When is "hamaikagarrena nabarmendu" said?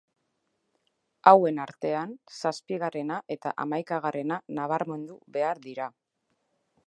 3.65-5.21